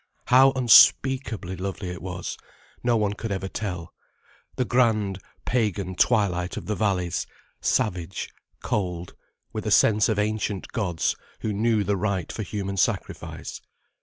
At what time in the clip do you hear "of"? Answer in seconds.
6.57-6.65, 10.09-10.17